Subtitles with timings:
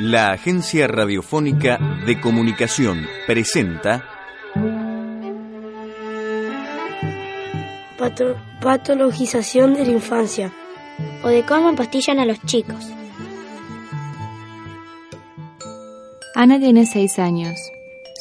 [0.00, 4.04] La Agencia Radiofónica de Comunicación presenta
[7.98, 10.52] Pato- patologización de la infancia.
[11.24, 12.86] o de cómo empastillan a los chicos.
[16.36, 17.56] Ana tiene seis años.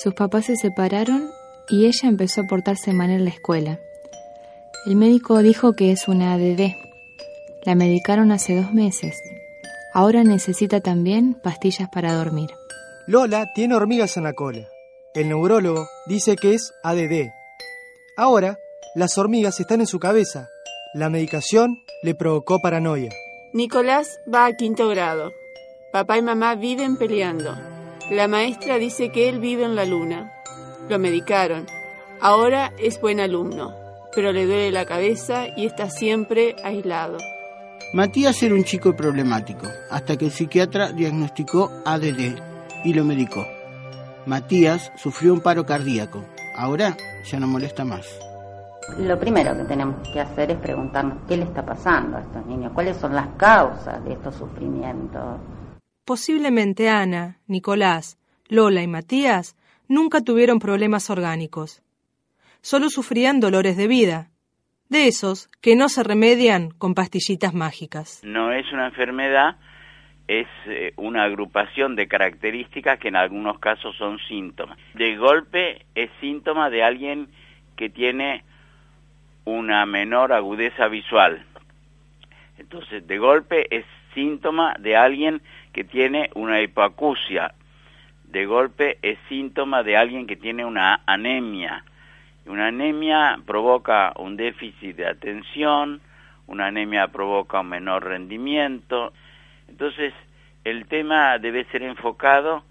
[0.01, 1.29] Sus papás se separaron
[1.69, 3.79] y ella empezó a portarse mal en la escuela.
[4.85, 6.75] El médico dijo que es una ADD.
[7.65, 9.17] La medicaron hace dos meses.
[9.93, 12.49] Ahora necesita también pastillas para dormir.
[13.05, 14.67] Lola tiene hormigas en la cola.
[15.13, 17.30] El neurólogo dice que es ADD.
[18.17, 18.58] Ahora,
[18.95, 20.49] las hormigas están en su cabeza.
[20.95, 23.11] La medicación le provocó paranoia.
[23.53, 25.31] Nicolás va a quinto grado.
[25.91, 27.55] Papá y mamá viven peleando.
[28.09, 30.33] La maestra dice que él vive en la luna.
[30.89, 31.67] Lo medicaron.
[32.19, 33.75] Ahora es buen alumno,
[34.16, 37.17] pero le duele la cabeza y está siempre aislado.
[37.94, 42.39] Matías era un chico problemático, hasta que el psiquiatra diagnosticó ADD
[42.83, 43.45] y lo medicó.
[44.25, 46.25] Matías sufrió un paro cardíaco.
[46.55, 48.08] Ahora ya no molesta más.
[48.97, 52.71] Lo primero que tenemos que hacer es preguntarnos qué le está pasando a estos niños,
[52.73, 55.39] cuáles son las causas de estos sufrimientos.
[56.03, 59.55] Posiblemente Ana, Nicolás, Lola y Matías
[59.88, 61.83] nunca tuvieron problemas orgánicos.
[62.61, 64.31] Solo sufrían dolores de vida,
[64.94, 68.22] de esos que no se remedian con pastillitas mágicas.
[68.23, 69.58] No es una enfermedad,
[70.27, 74.77] es eh, una agrupación de características que en algunos casos son síntomas.
[74.94, 77.27] De golpe es síntoma de alguien
[77.76, 78.43] que tiene
[79.45, 81.43] una menor agudeza visual.
[82.60, 85.42] Entonces, de golpe es síntoma de alguien
[85.73, 87.55] que tiene una hipoacusia.
[88.25, 91.83] De golpe es síntoma de alguien que tiene una anemia.
[92.45, 96.02] Una anemia provoca un déficit de atención,
[96.48, 99.14] una anemia provoca un menor rendimiento.
[99.67, 100.14] Entonces,
[100.64, 102.64] el tema debe ser enfocado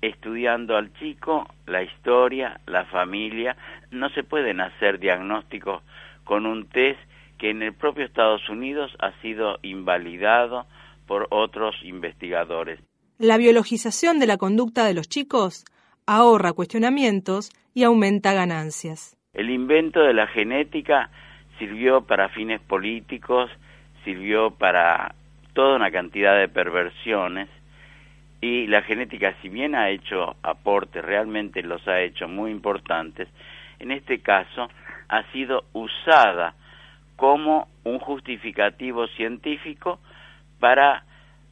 [0.00, 3.56] estudiando al chico, la historia, la familia.
[3.90, 5.82] No se pueden hacer diagnósticos
[6.24, 7.00] con un test
[7.38, 10.66] que en el propio Estados Unidos ha sido invalidado
[11.06, 12.80] por otros investigadores.
[13.18, 15.64] La biologización de la conducta de los chicos
[16.08, 19.14] ahorra cuestionamientos y aumenta ganancias.
[19.34, 21.10] El invento de la genética
[21.58, 23.50] sirvió para fines políticos,
[24.04, 25.14] sirvió para
[25.52, 27.48] toda una cantidad de perversiones
[28.40, 33.28] y la genética si bien ha hecho aportes, realmente los ha hecho muy importantes,
[33.78, 34.68] en este caso
[35.08, 36.54] ha sido usada
[37.16, 39.98] como un justificativo científico
[40.58, 41.04] para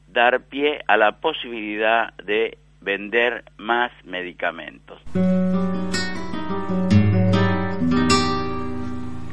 [0.09, 5.02] dar pie a la posibilidad de vender más medicamentos.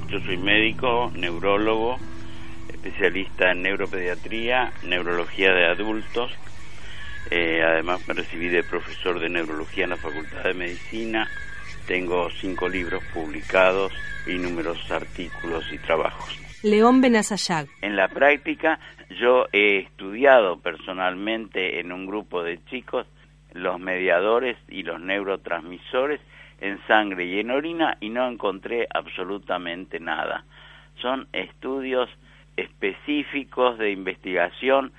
[0.10, 1.98] Yo soy médico, neurólogo,
[2.68, 6.32] especialista en neuropediatría, neurología de adultos.
[7.30, 11.30] Eh, además me recibí de profesor de neurología en la Facultad de Medicina.
[11.86, 13.94] Tengo cinco libros publicados
[14.26, 16.40] y numerosos artículos y trabajos.
[16.64, 17.68] León Benazayag.
[17.82, 18.80] En la práctica
[19.22, 23.06] yo he estudiado personalmente en un grupo de chicos
[23.54, 26.20] los mediadores y los neurotransmisores
[26.60, 30.46] en sangre y en orina y no encontré absolutamente nada.
[30.96, 32.10] Son estudios
[32.58, 34.92] específicos de investigación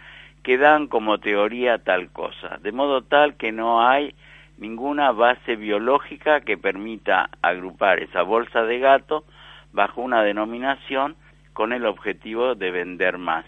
[0.43, 4.15] que dan como teoría tal cosa, de modo tal que no hay
[4.59, 9.25] ninguna base biológica que permita agrupar esa bolsa de gato
[9.73, 11.17] bajo una denominación
[11.55, 13.45] con el objetivo de vender más.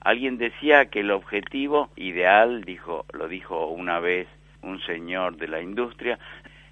[0.00, 4.26] Alguien decía que el objetivo ideal, dijo, lo dijo una vez
[4.62, 6.18] un señor de la industria,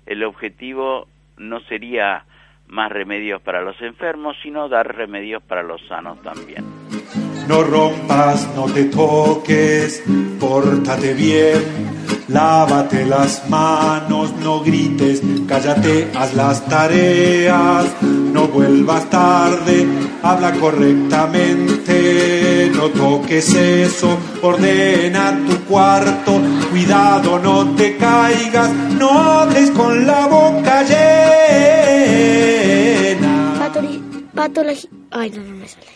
[0.06, 2.24] el objetivo no sería
[2.68, 6.64] más remedios para los enfermos, sino dar remedios para los sanos también.
[7.48, 10.04] No rompas, no te toques,
[10.38, 11.62] pórtate bien,
[12.28, 17.96] lávate las manos, no grites, cállate, haz las tareas,
[18.38, 19.84] no vuelvas tarde,
[20.22, 26.40] habla correctamente, no toques eso, ordena tu cuarto,
[26.70, 30.84] cuidado, no te caigas, no hables con la boca
[31.98, 33.54] llena.
[34.34, 35.86] Patologi- Ay, no, no me sale.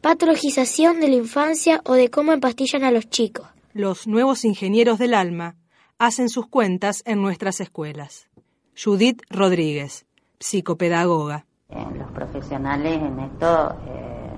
[0.00, 3.46] patologización de la infancia o de cómo empastillan a los chicos.
[3.74, 5.54] Los nuevos ingenieros del alma
[5.98, 8.26] hacen sus cuentas en nuestras escuelas.
[8.82, 10.04] Judith Rodríguez,
[10.40, 11.46] psicopedagoga.
[11.96, 14.30] Los profesionales en esto, eh,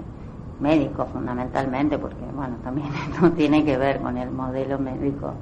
[0.61, 5.33] médicos fundamentalmente, porque bueno, también esto tiene que ver con el modelo médico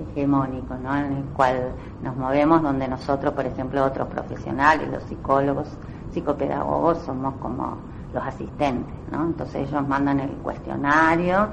[0.00, 0.96] hegemónico, ¿no?
[0.96, 5.68] En el cual nos movemos, donde nosotros, por ejemplo, otros profesionales, los psicólogos,
[6.12, 7.76] psicopedagogos, somos como
[8.14, 9.26] los asistentes, ¿no?
[9.26, 11.48] Entonces ellos mandan el cuestionario,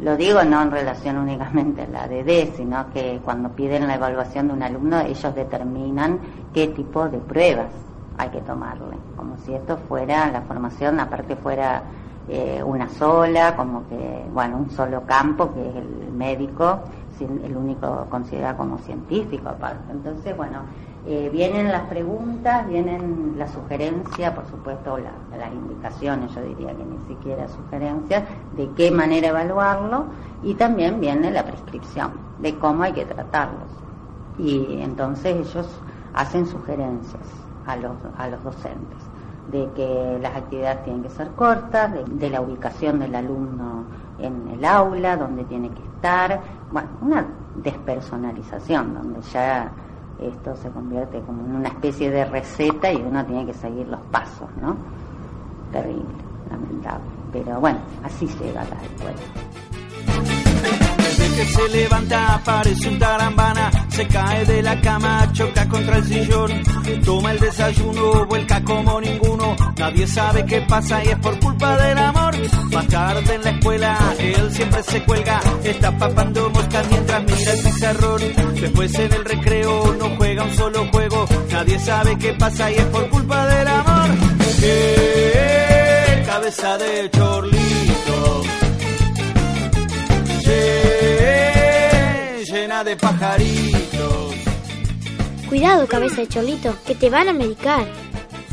[0.00, 4.48] lo digo no en relación únicamente a la DD, sino que cuando piden la evaluación
[4.48, 6.18] de un alumno, ellos determinan
[6.52, 7.70] qué tipo de pruebas
[8.18, 11.82] hay que tomarle, como si esto fuera la formación, aparte fuera
[12.28, 16.80] eh, una sola, como que, bueno, un solo campo, que es el médico,
[17.20, 19.92] el único considerado como científico aparte.
[19.92, 20.60] Entonces, bueno,
[21.06, 26.98] eh, vienen las preguntas, vienen las sugerencias, por supuesto las indicaciones, yo diría que ni
[27.06, 28.24] siquiera sugerencias,
[28.56, 30.06] de qué manera evaluarlo
[30.42, 33.68] y también viene la prescripción de cómo hay que tratarlos.
[34.38, 35.68] Y entonces ellos
[36.14, 38.98] hacen sugerencias a los, a los docentes
[39.50, 43.84] de que las actividades tienen que ser cortas, de, la ubicación del alumno
[44.18, 46.40] en el aula, donde tiene que estar,
[46.70, 47.26] bueno, una
[47.56, 49.70] despersonalización, donde ya
[50.18, 54.00] esto se convierte como en una especie de receta y uno tiene que seguir los
[54.10, 54.76] pasos, ¿no?
[55.72, 56.04] Terrible,
[56.50, 57.04] lamentable.
[57.32, 59.20] Pero bueno, así llega a la escuela
[61.16, 66.62] que se levanta parece un tarambana, se cae de la cama, choca contra el sillón,
[67.04, 71.98] toma el desayuno, vuelca como ninguno, nadie sabe qué pasa y es por culpa del
[71.98, 72.34] amor.
[72.72, 77.62] Más tarde en la escuela, él siempre se cuelga, está papando moscas mientras mira el
[77.62, 78.22] pizarrón.
[78.60, 82.86] Después en el recreo no juega un solo juego, nadie sabe qué pasa y es
[82.86, 84.10] por culpa del amor.
[84.60, 87.73] ¡Qué cabeza de chorlito!
[92.94, 94.34] De pajaritos.
[95.48, 97.86] Cuidado, cabeza de cholito, que te van a medicar.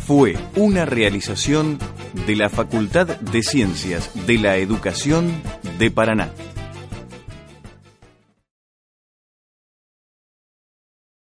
[0.06, 1.78] Fue una realización
[2.26, 5.32] de la Facultad de Ciencias de la Educación
[5.78, 6.32] de Paraná.